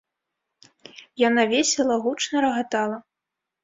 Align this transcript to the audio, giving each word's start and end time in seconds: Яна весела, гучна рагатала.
Яна 1.27 1.43
весела, 1.53 2.01
гучна 2.09 2.37
рагатала. 2.49 2.97